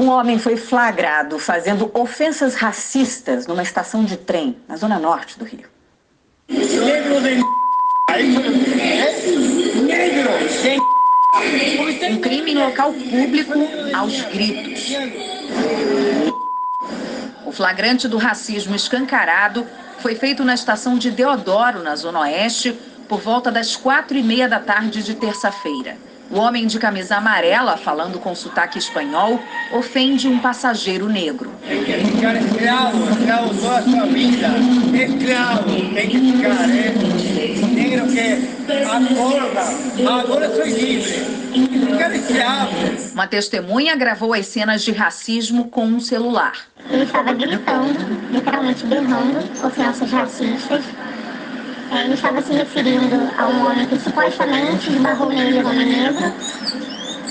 Um 0.00 0.10
homem 0.10 0.38
foi 0.38 0.56
flagrado 0.56 1.40
fazendo 1.40 1.90
ofensas 1.92 2.54
racistas 2.54 3.48
numa 3.48 3.64
estação 3.64 4.04
de 4.04 4.16
trem 4.16 4.56
na 4.68 4.76
zona 4.76 4.96
norte 4.96 5.36
do 5.36 5.44
Rio. 5.44 5.64
Negro 6.48 7.20
de 7.20 7.42
Negro 9.82 10.30
Um 12.10 12.20
crime 12.20 12.52
em 12.52 12.58
local 12.58 12.92
público 12.92 13.58
aos 13.92 14.20
gritos. 14.22 14.92
O 17.44 17.50
flagrante 17.50 18.06
do 18.06 18.18
racismo 18.18 18.76
escancarado 18.76 19.66
foi 19.98 20.14
feito 20.14 20.44
na 20.44 20.54
estação 20.54 20.96
de 20.96 21.10
Deodoro, 21.10 21.82
na 21.82 21.96
Zona 21.96 22.20
Oeste, 22.20 22.72
por 23.08 23.20
volta 23.20 23.50
das 23.50 23.74
quatro 23.74 24.16
e 24.16 24.22
meia 24.22 24.48
da 24.48 24.60
tarde 24.60 25.02
de 25.02 25.16
terça-feira. 25.16 25.96
O 26.30 26.38
homem 26.38 26.66
de 26.66 26.78
camisa 26.78 27.16
amarela, 27.16 27.78
falando 27.78 28.18
com 28.18 28.34
sotaque 28.34 28.78
espanhol, 28.78 29.40
ofende 29.72 30.28
um 30.28 30.38
passageiro 30.38 31.08
negro. 31.08 31.50
Tem 31.66 31.82
que 31.82 31.92
ficar 31.92 32.36
escravo, 32.36 33.10
escravo 33.10 33.54
toda 33.54 33.78
a 33.78 33.82
sua 33.82 34.06
vida. 34.06 34.48
Escravo, 34.92 35.94
tem 35.94 36.08
que 36.10 36.32
ficar, 36.32 36.68
é. 36.68 37.18
Negro 37.74 38.06
que 38.08 38.58
acorda, 38.84 40.20
agora 40.20 40.54
sou 40.54 40.66
livre. 40.66 41.38
Ficar 41.52 42.14
escravo. 42.14 42.72
Uma 43.14 43.26
testemunha 43.26 43.96
gravou 43.96 44.34
as 44.34 44.46
cenas 44.46 44.82
de 44.82 44.92
racismo 44.92 45.68
com 45.70 45.86
um 45.86 45.98
celular. 45.98 46.52
Ele 46.90 47.04
estava 47.04 47.32
gritando, 47.32 47.98
literalmente 48.30 48.84
berrando, 48.84 49.38
ofensas 49.64 50.10
racistas. 50.10 50.84
Ele 51.90 52.14
estava 52.14 52.42
se 52.42 52.52
referindo 52.52 53.16
a 53.36 53.46
um 53.46 53.66
homem 53.66 53.86
que 53.86 53.98
supostamente 53.98 54.90
esbarrou 54.90 55.28
nele, 55.30 55.64
homem 55.64 55.86
negro, 55.86 56.32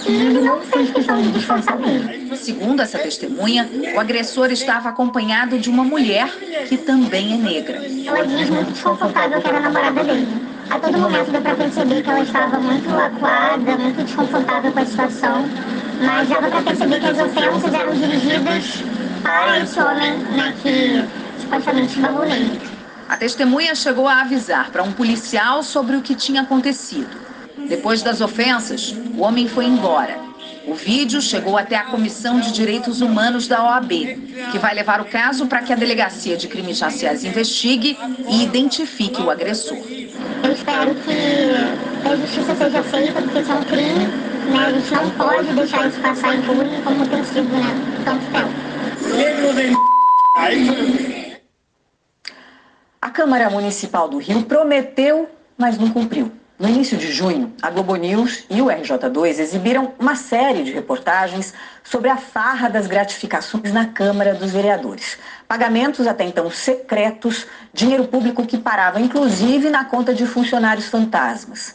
e 0.07 0.11
ele 0.11 0.41
não 0.41 0.61
fez 0.61 0.89
questão 0.91 1.21
de 1.21 1.31
disfarçar 1.31 1.77
dele. 1.77 2.35
Segundo 2.35 2.81
essa 2.81 2.97
testemunha, 2.97 3.69
o 3.95 3.99
agressor 3.99 4.51
estava 4.51 4.89
acompanhado 4.89 5.59
de 5.59 5.69
uma 5.69 5.83
mulher 5.83 6.29
que 6.67 6.77
também 6.77 7.33
é 7.33 7.37
negra. 7.37 7.77
Ela 8.05 8.25
diz 8.25 8.49
muito 8.49 8.71
desconfortável 8.71 9.41
que 9.41 9.47
era 9.47 9.57
a 9.57 9.61
namorada 9.61 10.03
dele. 10.03 10.27
A 10.69 10.79
todo 10.79 10.97
momento 10.97 11.31
deu 11.31 11.41
para 11.41 11.55
perceber 11.55 12.03
que 12.03 12.09
ela 12.09 12.23
estava 12.23 12.59
muito 12.59 12.89
acuada, 12.89 13.77
muito 13.77 14.03
desconfortável 14.03 14.71
com 14.71 14.79
a 14.79 14.85
situação, 14.85 15.45
mas 16.01 16.29
dava 16.29 16.49
para 16.49 16.61
perceber 16.61 16.99
que 16.99 17.07
as 17.07 17.19
ofensas 17.19 17.73
eram 17.73 17.93
dirigidas 17.93 18.83
para 19.21 19.59
esse 19.59 19.79
homem 19.79 20.17
né, 20.35 20.53
que 20.61 21.03
supostamente 21.41 21.95
esbarrou 21.95 22.25
nele. 22.25 22.66
A 23.09 23.15
testemunha 23.15 23.73
chegou 23.73 24.07
a 24.07 24.21
avisar 24.21 24.69
para 24.69 24.83
um 24.83 24.91
policial 24.91 25.63
sobre 25.63 25.95
o 25.95 26.01
que 26.01 26.13
tinha 26.13 26.41
acontecido. 26.41 27.09
Depois 27.69 28.01
das 28.01 28.19
ofensas, 28.19 28.93
o 29.15 29.21
homem 29.21 29.47
foi 29.47 29.65
embora. 29.65 30.17
O 30.65 30.73
vídeo 30.73 31.21
chegou 31.21 31.57
até 31.57 31.77
a 31.77 31.85
Comissão 31.85 32.41
de 32.41 32.51
Direitos 32.51 32.99
Humanos 32.99 33.47
da 33.47 33.63
OAB, 33.63 33.89
que 34.51 34.59
vai 34.59 34.75
levar 34.75 34.99
o 34.99 35.05
caso 35.05 35.47
para 35.47 35.61
que 35.61 35.71
a 35.71 35.75
Delegacia 35.77 36.35
de 36.35 36.49
Crimes 36.49 36.81
Raciais 36.81 37.23
investigue 37.23 37.97
e 38.27 38.43
identifique 38.43 39.21
o 39.21 39.31
agressor. 39.31 39.77
Eu 40.43 40.51
espero 40.51 40.93
que 40.95 42.07
a 42.07 42.15
justiça 42.17 42.55
seja 42.55 42.83
feita, 42.83 43.21
porque 43.21 43.39
isso 43.39 43.51
é 43.51 43.55
um 43.55 43.63
crime, 43.63 44.07
né? 44.51 44.65
A 44.65 44.71
gente 44.71 44.93
não 44.93 45.09
pode 45.11 45.53
deixar 45.53 45.87
isso 45.87 45.99
passar 46.01 46.35
impune 46.35 46.81
como 46.83 47.07
tem 47.07 47.23
sido 47.23 47.43
né, 47.43 48.03
tanto 48.03 48.25
tempo. 48.31 48.49
Negro 49.15 49.53
de 49.53 49.73
A 50.35 51.26
Câmara 53.17 53.49
Municipal 53.49 54.07
do 54.07 54.19
Rio 54.19 54.43
prometeu, 54.43 55.27
mas 55.57 55.75
não 55.75 55.89
cumpriu. 55.89 56.31
No 56.59 56.69
início 56.69 56.95
de 56.95 57.11
junho, 57.11 57.51
a 57.63 57.71
Globo 57.71 57.95
News 57.95 58.45
e 58.47 58.61
o 58.61 58.67
RJ2 58.67 59.39
exibiram 59.39 59.91
uma 59.97 60.15
série 60.15 60.63
de 60.63 60.71
reportagens 60.71 61.51
sobre 61.83 62.11
a 62.11 62.17
farra 62.17 62.69
das 62.69 62.85
gratificações 62.85 63.73
na 63.73 63.87
Câmara 63.87 64.35
dos 64.35 64.51
Vereadores. 64.51 65.17
Pagamentos 65.47 66.05
até 66.05 66.25
então 66.25 66.51
secretos, 66.51 67.47
dinheiro 67.73 68.07
público 68.07 68.45
que 68.45 68.55
parava 68.55 69.01
inclusive 69.01 69.71
na 69.71 69.83
conta 69.83 70.13
de 70.13 70.27
funcionários 70.27 70.85
fantasmas. 70.85 71.73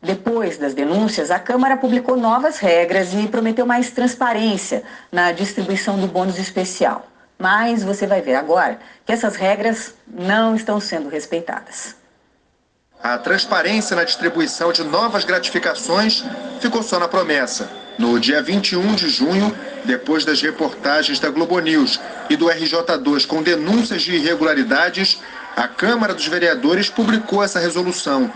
Depois 0.00 0.58
das 0.58 0.74
denúncias, 0.74 1.28
a 1.32 1.40
Câmara 1.40 1.76
publicou 1.76 2.16
novas 2.16 2.60
regras 2.60 3.12
e 3.12 3.26
prometeu 3.26 3.66
mais 3.66 3.90
transparência 3.90 4.84
na 5.10 5.32
distribuição 5.32 5.98
do 5.98 6.06
bônus 6.06 6.38
especial. 6.38 7.04
Mas 7.38 7.82
você 7.82 8.06
vai 8.06 8.22
ver 8.22 8.36
agora 8.36 8.78
que 9.04 9.12
essas 9.12 9.36
regras 9.36 9.94
não 10.06 10.54
estão 10.54 10.80
sendo 10.80 11.08
respeitadas. 11.08 11.96
A 13.02 13.18
transparência 13.18 13.94
na 13.94 14.04
distribuição 14.04 14.72
de 14.72 14.82
novas 14.82 15.24
gratificações 15.24 16.24
ficou 16.60 16.82
só 16.82 16.98
na 16.98 17.06
promessa. 17.06 17.70
No 17.98 18.18
dia 18.18 18.42
21 18.42 18.94
de 18.94 19.08
junho, 19.08 19.54
depois 19.84 20.24
das 20.24 20.40
reportagens 20.40 21.20
da 21.20 21.28
Globo 21.28 21.58
News 21.58 22.00
e 22.30 22.36
do 22.36 22.46
RJ2 22.46 23.26
com 23.26 23.42
denúncias 23.42 24.02
de 24.02 24.16
irregularidades, 24.16 25.20
a 25.54 25.68
Câmara 25.68 26.14
dos 26.14 26.26
Vereadores 26.26 26.88
publicou 26.88 27.44
essa 27.44 27.60
resolução. 27.60 28.32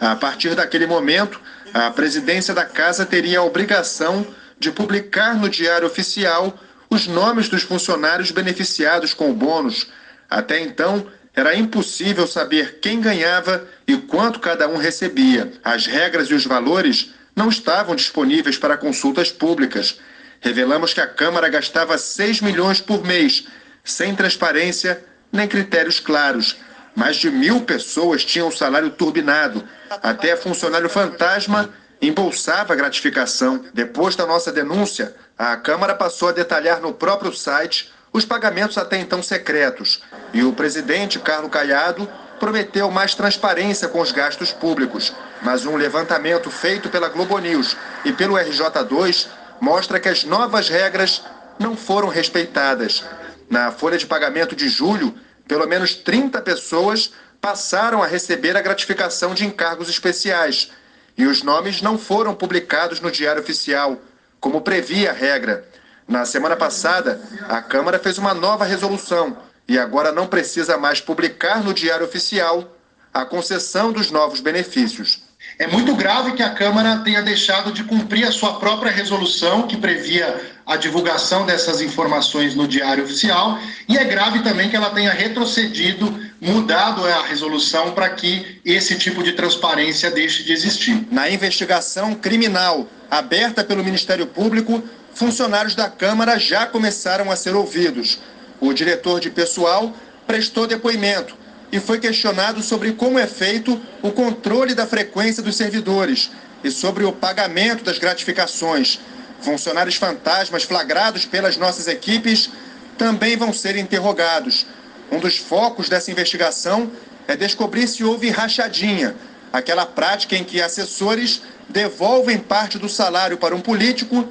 A 0.00 0.16
partir 0.16 0.54
daquele 0.54 0.86
momento, 0.86 1.40
a 1.74 1.90
presidência 1.90 2.54
da 2.54 2.64
casa 2.64 3.04
teria 3.04 3.40
a 3.40 3.44
obrigação 3.44 4.26
de 4.58 4.70
publicar 4.70 5.34
no 5.34 5.48
Diário 5.48 5.86
Oficial 5.86 6.54
os 6.92 7.06
nomes 7.06 7.48
dos 7.48 7.62
funcionários 7.62 8.30
beneficiados 8.30 9.14
com 9.14 9.30
o 9.30 9.34
bônus. 9.34 9.86
Até 10.28 10.60
então, 10.60 11.06
era 11.34 11.56
impossível 11.56 12.26
saber 12.26 12.80
quem 12.82 13.00
ganhava 13.00 13.66
e 13.88 13.96
quanto 13.96 14.38
cada 14.38 14.68
um 14.68 14.76
recebia. 14.76 15.50
As 15.64 15.86
regras 15.86 16.28
e 16.28 16.34
os 16.34 16.44
valores 16.44 17.14
não 17.34 17.48
estavam 17.48 17.96
disponíveis 17.96 18.58
para 18.58 18.76
consultas 18.76 19.32
públicas. 19.32 20.00
Revelamos 20.42 20.92
que 20.92 21.00
a 21.00 21.06
Câmara 21.06 21.48
gastava 21.48 21.96
6 21.96 22.42
milhões 22.42 22.78
por 22.78 23.02
mês, 23.02 23.46
sem 23.82 24.14
transparência 24.14 25.02
nem 25.32 25.48
critérios 25.48 25.98
claros. 25.98 26.58
Mais 26.94 27.16
de 27.16 27.30
mil 27.30 27.62
pessoas 27.62 28.22
tinham 28.22 28.48
o 28.48 28.52
salário 28.52 28.90
turbinado. 28.90 29.66
Até 29.88 30.36
funcionário 30.36 30.90
fantasma 30.90 31.72
embolsava 32.02 32.74
a 32.74 32.76
gratificação. 32.76 33.64
Depois 33.72 34.14
da 34.14 34.26
nossa 34.26 34.52
denúncia, 34.52 35.14
a 35.38 35.56
Câmara 35.56 35.94
passou 35.94 36.28
a 36.28 36.32
detalhar 36.32 36.80
no 36.80 36.92
próprio 36.92 37.32
site 37.32 37.92
os 38.12 38.24
pagamentos 38.24 38.76
até 38.76 38.98
então 38.98 39.22
secretos. 39.22 40.02
E 40.32 40.42
o 40.42 40.52
presidente, 40.52 41.18
Carlos 41.18 41.50
Caiado, 41.50 42.08
prometeu 42.38 42.90
mais 42.90 43.14
transparência 43.14 43.88
com 43.88 44.00
os 44.00 44.12
gastos 44.12 44.52
públicos. 44.52 45.12
Mas 45.42 45.64
um 45.64 45.76
levantamento 45.76 46.50
feito 46.50 46.88
pela 46.88 47.08
Globo 47.08 47.38
News 47.38 47.76
e 48.04 48.12
pelo 48.12 48.34
RJ2 48.34 49.28
mostra 49.60 49.98
que 49.98 50.08
as 50.08 50.24
novas 50.24 50.68
regras 50.68 51.22
não 51.58 51.76
foram 51.76 52.08
respeitadas. 52.08 53.04
Na 53.48 53.70
folha 53.70 53.96
de 53.96 54.06
pagamento 54.06 54.56
de 54.56 54.68
julho, 54.68 55.14
pelo 55.46 55.66
menos 55.66 55.94
30 55.94 56.40
pessoas 56.42 57.12
passaram 57.40 58.02
a 58.02 58.06
receber 58.06 58.56
a 58.56 58.60
gratificação 58.60 59.34
de 59.34 59.44
encargos 59.44 59.88
especiais. 59.88 60.70
E 61.16 61.26
os 61.26 61.42
nomes 61.42 61.82
não 61.82 61.98
foram 61.98 62.34
publicados 62.34 63.00
no 63.00 63.10
Diário 63.10 63.42
Oficial, 63.42 64.00
como 64.42 64.60
previa 64.60 65.12
a 65.12 65.14
regra. 65.14 65.64
Na 66.06 66.24
semana 66.24 66.56
passada, 66.56 67.22
a 67.48 67.62
Câmara 67.62 67.98
fez 68.00 68.18
uma 68.18 68.34
nova 68.34 68.64
resolução 68.64 69.38
e 69.68 69.78
agora 69.78 70.10
não 70.10 70.26
precisa 70.26 70.76
mais 70.76 71.00
publicar 71.00 71.62
no 71.62 71.72
Diário 71.72 72.04
Oficial 72.04 72.76
a 73.14 73.24
concessão 73.24 73.92
dos 73.92 74.10
novos 74.10 74.40
benefícios. 74.40 75.22
É 75.60 75.68
muito 75.68 75.94
grave 75.94 76.32
que 76.32 76.42
a 76.42 76.50
Câmara 76.50 76.98
tenha 77.04 77.22
deixado 77.22 77.70
de 77.70 77.84
cumprir 77.84 78.26
a 78.26 78.32
sua 78.32 78.58
própria 78.58 78.90
resolução, 78.90 79.68
que 79.68 79.76
previa 79.76 80.40
a 80.66 80.76
divulgação 80.76 81.46
dessas 81.46 81.80
informações 81.80 82.54
no 82.56 82.66
Diário 82.66 83.04
Oficial, 83.04 83.58
e 83.88 83.96
é 83.96 84.04
grave 84.04 84.40
também 84.40 84.68
que 84.68 84.76
ela 84.76 84.90
tenha 84.90 85.12
retrocedido, 85.12 86.18
mudado 86.42 87.06
a 87.06 87.22
resolução 87.22 87.92
para 87.92 88.10
que 88.10 88.60
esse 88.64 88.96
tipo 88.96 89.22
de 89.22 89.32
transparência 89.32 90.10
deixe 90.10 90.42
de 90.42 90.52
existir. 90.52 91.06
Na 91.08 91.30
investigação 91.30 92.16
criminal 92.16 92.88
aberta 93.08 93.62
pelo 93.62 93.84
Ministério 93.84 94.26
Público, 94.26 94.82
funcionários 95.14 95.76
da 95.76 95.88
Câmara 95.88 96.40
já 96.40 96.66
começaram 96.66 97.30
a 97.30 97.36
ser 97.36 97.54
ouvidos. 97.54 98.18
O 98.60 98.72
diretor 98.72 99.20
de 99.20 99.30
pessoal 99.30 99.94
prestou 100.26 100.66
depoimento 100.66 101.36
e 101.70 101.78
foi 101.78 102.00
questionado 102.00 102.60
sobre 102.60 102.90
como 102.94 103.20
é 103.20 103.26
feito 103.28 103.80
o 104.02 104.10
controle 104.10 104.74
da 104.74 104.84
frequência 104.84 105.44
dos 105.44 105.54
servidores 105.54 106.28
e 106.64 106.72
sobre 106.72 107.04
o 107.04 107.12
pagamento 107.12 107.84
das 107.84 107.98
gratificações. 107.98 108.98
Funcionários 109.40 109.94
fantasmas 109.94 110.64
flagrados 110.64 111.24
pelas 111.24 111.56
nossas 111.56 111.86
equipes 111.86 112.50
também 112.98 113.36
vão 113.36 113.52
ser 113.52 113.76
interrogados. 113.76 114.66
Um 115.12 115.20
dos 115.20 115.36
focos 115.36 115.90
dessa 115.90 116.10
investigação 116.10 116.90
é 117.28 117.36
descobrir 117.36 117.86
se 117.86 118.02
houve 118.02 118.30
rachadinha, 118.30 119.14
aquela 119.52 119.84
prática 119.84 120.34
em 120.34 120.42
que 120.42 120.62
assessores 120.62 121.42
devolvem 121.68 122.38
parte 122.38 122.78
do 122.78 122.88
salário 122.88 123.36
para 123.36 123.54
um 123.54 123.60
político 123.60 124.26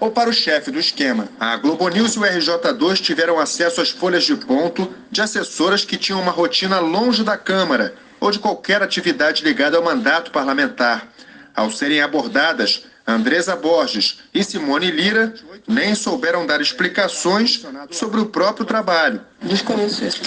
ou 0.00 0.10
para 0.10 0.28
o 0.28 0.32
chefe 0.32 0.72
do 0.72 0.80
esquema. 0.80 1.28
A 1.38 1.56
Globo 1.56 1.88
News 1.88 2.14
e 2.14 2.18
o 2.18 2.22
RJ2 2.22 3.00
tiveram 3.00 3.38
acesso 3.38 3.80
às 3.80 3.90
folhas 3.90 4.24
de 4.24 4.34
ponto 4.34 4.92
de 5.08 5.22
assessoras 5.22 5.84
que 5.84 5.96
tinham 5.96 6.20
uma 6.20 6.32
rotina 6.32 6.80
longe 6.80 7.22
da 7.22 7.36
Câmara 7.36 7.94
ou 8.18 8.32
de 8.32 8.40
qualquer 8.40 8.82
atividade 8.82 9.44
ligada 9.44 9.76
ao 9.76 9.84
mandato 9.84 10.32
parlamentar. 10.32 11.06
Ao 11.54 11.70
serem 11.70 12.00
abordadas, 12.00 12.84
Andresa 13.06 13.54
Borges 13.54 14.20
e 14.32 14.42
Simone 14.42 14.90
Lira 14.90 15.34
nem 15.68 15.94
souberam 15.94 16.46
dar 16.46 16.60
explicações 16.60 17.62
sobre 17.90 18.20
o 18.20 18.26
próprio 18.26 18.64
trabalho. 18.64 19.20
Desconheço 19.42 20.04
isso. 20.04 20.22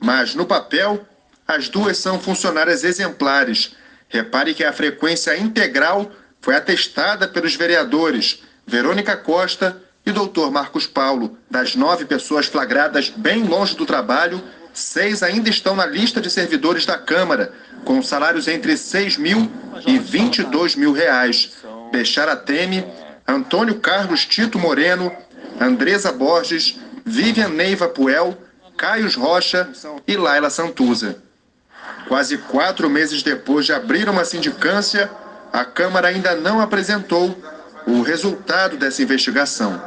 Mas 0.00 0.34
no 0.34 0.44
papel, 0.44 1.06
as 1.46 1.68
duas 1.68 1.96
são 1.96 2.18
funcionárias 2.18 2.84
exemplares. 2.84 3.74
Repare 4.08 4.54
que 4.54 4.64
a 4.64 4.72
frequência 4.72 5.36
integral 5.36 6.10
foi 6.40 6.54
atestada 6.54 7.26
pelos 7.26 7.54
vereadores 7.54 8.42
Verônica 8.66 9.16
Costa 9.16 9.80
e 10.04 10.12
doutor 10.12 10.50
Marcos 10.50 10.86
Paulo. 10.86 11.38
Das 11.50 11.74
nove 11.74 12.04
pessoas 12.04 12.46
flagradas 12.46 13.08
bem 13.08 13.44
longe 13.44 13.74
do 13.74 13.86
trabalho, 13.86 14.42
seis 14.72 15.22
ainda 15.22 15.48
estão 15.48 15.74
na 15.74 15.86
lista 15.86 16.20
de 16.20 16.30
servidores 16.30 16.84
da 16.84 16.98
Câmara, 16.98 17.52
com 17.84 18.02
salários 18.02 18.48
entre 18.48 18.76
6 18.76 19.16
mil 19.16 19.50
e 19.86 19.98
22 19.98 20.76
mil 20.76 20.92
reais. 20.92 21.52
Bechara 21.94 22.34
Teme, 22.34 22.84
Antônio 23.26 23.76
Carlos 23.76 24.26
Tito 24.26 24.58
Moreno, 24.58 25.14
Andresa 25.60 26.10
Borges, 26.10 26.76
Vivian 27.04 27.50
Neiva 27.50 27.86
Puel, 27.86 28.36
Caios 28.76 29.14
Rocha 29.14 29.68
e 30.04 30.16
Laila 30.16 30.50
Santuza. 30.50 31.22
Quase 32.08 32.36
quatro 32.38 32.90
meses 32.90 33.22
depois 33.22 33.64
de 33.64 33.72
abrir 33.72 34.08
uma 34.08 34.24
sindicância, 34.24 35.08
a 35.52 35.64
Câmara 35.64 36.08
ainda 36.08 36.34
não 36.34 36.60
apresentou 36.60 37.38
o 37.86 38.02
resultado 38.02 38.76
dessa 38.76 39.00
investigação. 39.00 39.80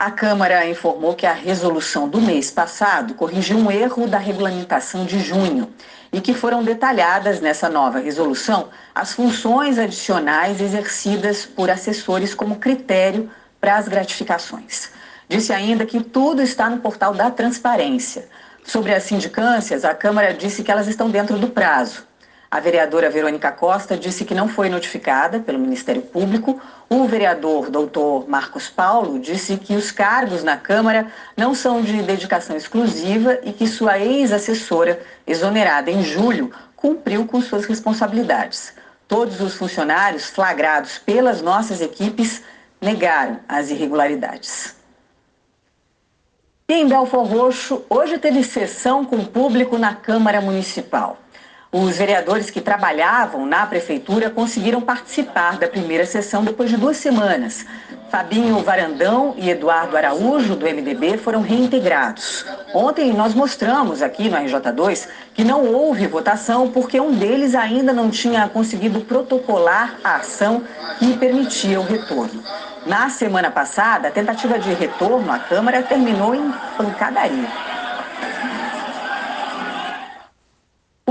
A 0.00 0.12
Câmara 0.12 0.64
informou 0.64 1.16
que 1.16 1.26
a 1.26 1.32
resolução 1.32 2.08
do 2.08 2.20
mês 2.20 2.52
passado 2.52 3.14
corrigiu 3.14 3.58
um 3.58 3.68
erro 3.68 4.06
da 4.06 4.16
regulamentação 4.16 5.04
de 5.04 5.18
junho 5.18 5.74
e 6.12 6.20
que 6.20 6.32
foram 6.32 6.62
detalhadas 6.62 7.40
nessa 7.40 7.68
nova 7.68 7.98
resolução 7.98 8.68
as 8.94 9.12
funções 9.12 9.76
adicionais 9.76 10.60
exercidas 10.60 11.44
por 11.44 11.68
assessores 11.68 12.32
como 12.32 12.60
critério 12.60 13.28
para 13.60 13.74
as 13.74 13.88
gratificações. 13.88 14.88
Disse 15.28 15.52
ainda 15.52 15.84
que 15.84 16.00
tudo 16.00 16.42
está 16.42 16.70
no 16.70 16.78
portal 16.78 17.12
da 17.12 17.28
transparência. 17.28 18.28
Sobre 18.62 18.94
as 18.94 19.02
sindicâncias, 19.02 19.84
a 19.84 19.96
Câmara 19.96 20.32
disse 20.32 20.62
que 20.62 20.70
elas 20.70 20.86
estão 20.86 21.10
dentro 21.10 21.40
do 21.40 21.48
prazo. 21.48 22.07
A 22.50 22.60
vereadora 22.60 23.10
Verônica 23.10 23.52
Costa 23.52 23.94
disse 23.94 24.24
que 24.24 24.34
não 24.34 24.48
foi 24.48 24.70
notificada 24.70 25.38
pelo 25.38 25.58
Ministério 25.58 26.00
Público. 26.00 26.58
O 26.88 27.06
vereador 27.06 27.68
doutor 27.70 28.26
Marcos 28.26 28.70
Paulo 28.70 29.18
disse 29.18 29.58
que 29.58 29.74
os 29.74 29.90
cargos 29.90 30.42
na 30.42 30.56
Câmara 30.56 31.12
não 31.36 31.54
são 31.54 31.82
de 31.82 32.02
dedicação 32.02 32.56
exclusiva 32.56 33.38
e 33.42 33.52
que 33.52 33.66
sua 33.66 33.98
ex-assessora, 33.98 34.98
exonerada 35.26 35.90
em 35.90 36.02
julho, 36.02 36.50
cumpriu 36.74 37.26
com 37.26 37.42
suas 37.42 37.66
responsabilidades. 37.66 38.72
Todos 39.06 39.42
os 39.42 39.54
funcionários 39.54 40.30
flagrados 40.30 40.96
pelas 40.96 41.42
nossas 41.42 41.82
equipes 41.82 42.42
negaram 42.80 43.40
as 43.46 43.68
irregularidades. 43.68 44.74
E 46.66 46.74
em 46.74 46.88
Belfor 46.88 47.26
Roxo, 47.26 47.84
hoje 47.90 48.16
teve 48.16 48.42
sessão 48.42 49.04
com 49.04 49.22
público 49.24 49.76
na 49.76 49.94
Câmara 49.94 50.40
Municipal. 50.40 51.18
Os 51.70 51.98
vereadores 51.98 52.48
que 52.48 52.62
trabalhavam 52.62 53.44
na 53.44 53.66
prefeitura 53.66 54.30
conseguiram 54.30 54.80
participar 54.80 55.58
da 55.58 55.68
primeira 55.68 56.06
sessão 56.06 56.42
depois 56.42 56.70
de 56.70 56.78
duas 56.78 56.96
semanas. 56.96 57.66
Fabinho 58.10 58.62
Varandão 58.62 59.34
e 59.36 59.50
Eduardo 59.50 59.94
Araújo, 59.94 60.56
do 60.56 60.64
MDB, 60.64 61.18
foram 61.18 61.42
reintegrados. 61.42 62.46
Ontem 62.72 63.12
nós 63.12 63.34
mostramos 63.34 64.00
aqui 64.00 64.30
no 64.30 64.38
RJ2 64.38 65.08
que 65.34 65.44
não 65.44 65.66
houve 65.66 66.06
votação 66.06 66.70
porque 66.70 66.98
um 66.98 67.12
deles 67.12 67.54
ainda 67.54 67.92
não 67.92 68.08
tinha 68.08 68.48
conseguido 68.48 69.00
protocolar 69.00 69.98
a 70.02 70.16
ação 70.16 70.62
que 70.98 71.18
permitia 71.18 71.78
o 71.78 71.84
retorno. 71.84 72.42
Na 72.86 73.10
semana 73.10 73.50
passada, 73.50 74.08
a 74.08 74.10
tentativa 74.10 74.58
de 74.58 74.72
retorno 74.72 75.30
à 75.30 75.38
Câmara 75.38 75.82
terminou 75.82 76.34
em 76.34 76.50
pancadaria. 76.78 77.77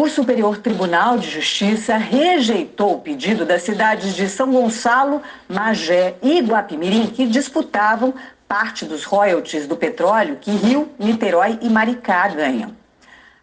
O 0.07 0.09
Superior 0.09 0.57
Tribunal 0.59 1.17
de 1.17 1.29
Justiça 1.29 1.97
rejeitou 1.97 2.93
o 2.93 2.99
pedido 3.01 3.45
das 3.45 3.63
cidades 3.63 4.15
de 4.15 4.29
São 4.29 4.53
Gonçalo, 4.53 5.21
Magé 5.49 6.15
e 6.23 6.39
Guapimirim, 6.39 7.07
que 7.07 7.27
disputavam 7.27 8.13
parte 8.47 8.85
dos 8.85 9.03
royalties 9.03 9.67
do 9.67 9.75
petróleo 9.75 10.37
que 10.39 10.49
Rio, 10.49 10.89
Niterói 10.97 11.59
e 11.61 11.69
Maricá 11.69 12.29
ganham. 12.29 12.73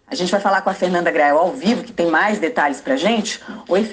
A 0.06 0.14
gente 0.14 0.32
vai 0.32 0.40
falar 0.40 0.62
com 0.62 0.70
a 0.70 0.74
Fernanda 0.74 1.10
Grael 1.10 1.36
ao 1.36 1.52
vivo, 1.52 1.84
que 1.84 1.92
tem 1.92 2.06
mais 2.06 2.38
detalhes 2.38 2.80
para 2.80 2.96
gente. 2.96 3.42
Oi, 3.68 3.82